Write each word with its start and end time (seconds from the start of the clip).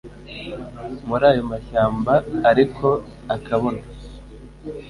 murayomashyambaariko 1.07 2.87
akabona 3.35 3.81